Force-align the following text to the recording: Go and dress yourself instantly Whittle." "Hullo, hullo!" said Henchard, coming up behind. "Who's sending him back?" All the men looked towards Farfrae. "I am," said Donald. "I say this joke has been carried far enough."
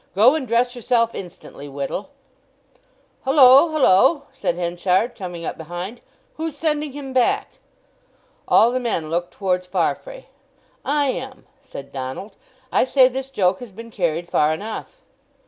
Go 0.15 0.33
and 0.33 0.47
dress 0.47 0.75
yourself 0.75 1.13
instantly 1.13 1.69
Whittle." 1.69 2.09
"Hullo, 3.23 3.69
hullo!" 3.69 4.23
said 4.31 4.55
Henchard, 4.55 5.13
coming 5.13 5.45
up 5.45 5.59
behind. 5.59 6.01
"Who's 6.37 6.57
sending 6.57 6.93
him 6.93 7.13
back?" 7.13 7.59
All 8.47 8.71
the 8.71 8.79
men 8.79 9.11
looked 9.11 9.31
towards 9.33 9.67
Farfrae. 9.67 10.25
"I 10.83 11.05
am," 11.09 11.45
said 11.61 11.91
Donald. 11.93 12.35
"I 12.71 12.83
say 12.83 13.09
this 13.09 13.29
joke 13.29 13.59
has 13.59 13.71
been 13.71 13.91
carried 13.91 14.27
far 14.27 14.55
enough." 14.55 15.01